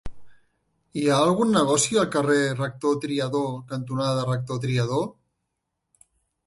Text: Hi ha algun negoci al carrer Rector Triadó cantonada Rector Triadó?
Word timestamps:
Hi 0.99 1.03
ha 1.09 1.17
algun 1.25 1.53
negoci 1.57 1.99
al 2.05 2.09
carrer 2.15 2.39
Rector 2.61 2.97
Triadó 3.05 3.43
cantonada 3.75 4.27
Rector 4.33 4.63
Triadó? 4.67 5.05